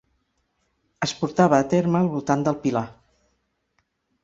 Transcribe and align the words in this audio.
Es 1.07 1.13
portava 1.19 1.59
a 1.59 1.67
terme 1.75 2.01
al 2.01 2.11
voltant 2.15 2.47
del 2.49 2.59
Pilar. 2.67 2.85